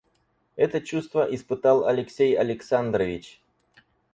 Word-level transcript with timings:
Это 0.55 0.81
чувство 0.81 1.27
испытал 1.31 1.85
Алексей 1.85 2.35
Александрович. 2.35 3.39